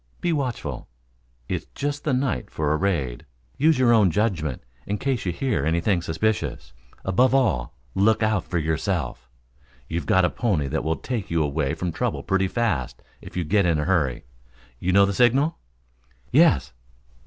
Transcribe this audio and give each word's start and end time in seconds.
Be 0.19 0.33
watchful. 0.33 0.87
It's 1.47 1.67
just 1.75 2.03
the 2.05 2.11
night 2.11 2.49
for 2.49 2.73
a 2.73 2.75
raid. 2.75 3.23
Use 3.59 3.77
your 3.77 3.93
own 3.93 4.09
judgment 4.09 4.63
in 4.87 4.97
case 4.97 5.27
you 5.27 5.31
hear 5.31 5.63
anything 5.63 6.01
suspicious. 6.01 6.73
Above 7.05 7.35
all 7.35 7.75
look 7.93 8.23
out 8.23 8.43
for 8.43 8.57
yourself. 8.57 9.29
You've 9.87 10.07
got 10.07 10.25
a 10.25 10.29
pony 10.31 10.65
that 10.69 10.83
will 10.83 10.95
take 10.95 11.29
you 11.29 11.43
away 11.43 11.75
from 11.75 11.91
trouble 11.91 12.23
pretty 12.23 12.47
fast 12.47 13.03
if 13.21 13.37
you 13.37 13.43
get 13.43 13.67
in 13.67 13.77
a 13.77 13.85
hurry. 13.85 14.23
You 14.79 14.91
know 14.91 15.05
the 15.05 15.13
signal?" 15.13 15.59
"Yes." 16.31 16.73